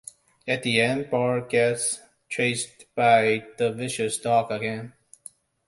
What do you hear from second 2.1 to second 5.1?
chased by the vicious dog again.